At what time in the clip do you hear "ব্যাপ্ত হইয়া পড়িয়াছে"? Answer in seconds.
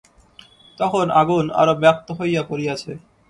1.83-2.91